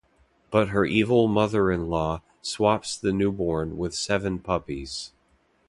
[0.49, 5.11] But her evil mother-in-law swaps the newborn with seven puppies.